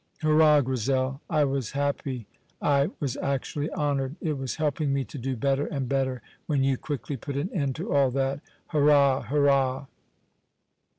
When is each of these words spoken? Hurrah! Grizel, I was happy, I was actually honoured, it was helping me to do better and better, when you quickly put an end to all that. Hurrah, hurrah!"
Hurrah! 0.23 0.61
Grizel, 0.61 1.21
I 1.29 1.43
was 1.43 1.73
happy, 1.73 2.25
I 2.59 2.89
was 2.99 3.17
actually 3.17 3.69
honoured, 3.71 4.15
it 4.19 4.35
was 4.35 4.55
helping 4.55 4.91
me 4.91 5.03
to 5.03 5.19
do 5.19 5.35
better 5.35 5.67
and 5.67 5.87
better, 5.87 6.23
when 6.47 6.63
you 6.63 6.75
quickly 6.75 7.17
put 7.17 7.37
an 7.37 7.51
end 7.53 7.75
to 7.75 7.93
all 7.93 8.09
that. 8.09 8.39
Hurrah, 8.69 9.21
hurrah!" 9.21 9.85